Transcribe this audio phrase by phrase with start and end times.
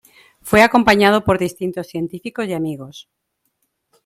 [0.41, 3.07] Fue acompañado por distintos científicos y amigos.